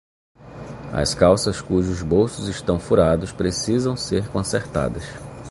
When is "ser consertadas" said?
3.95-5.03